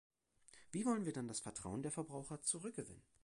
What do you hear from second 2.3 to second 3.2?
zurückgewinnen?